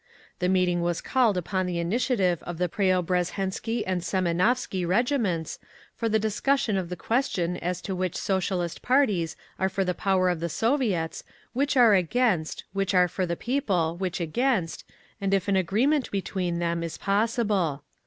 The 0.39 0.49
meeting 0.49 0.81
was 0.81 0.99
called 0.99 1.37
upon 1.37 1.67
the 1.67 1.77
initiative 1.77 2.41
of 2.41 2.57
the 2.57 2.67
Preobrazhensky 2.67 3.83
and 3.85 4.01
Semionovsky 4.01 4.83
Regiments, 4.83 5.59
for 5.95 6.09
the 6.09 6.17
discussion 6.17 6.75
of 6.75 6.89
the 6.89 6.95
question 6.95 7.55
as 7.57 7.83
to 7.83 7.93
which 7.95 8.15
Socialist 8.15 8.81
parties 8.81 9.35
are 9.59 9.69
for 9.69 9.85
the 9.85 9.93
power 9.93 10.27
of 10.29 10.39
the 10.39 10.49
Soviets, 10.49 11.23
which 11.53 11.77
are 11.77 11.93
against, 11.93 12.63
which 12.73 12.95
are 12.95 13.07
for 13.07 13.27
the 13.27 13.37
people, 13.37 13.95
which 13.95 14.19
against, 14.19 14.83
and 15.21 15.35
if 15.35 15.47
an 15.47 15.55
agreement 15.55 16.09
between 16.09 16.57
them 16.57 16.81
is 16.81 16.97
possible. 16.97 17.83